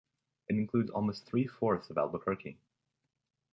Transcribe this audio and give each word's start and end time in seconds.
It 0.47 0.55
includes 0.55 0.89
almost 0.89 1.27
three-fourths 1.27 1.91
of 1.91 1.99
Albuquerque. 1.99 2.57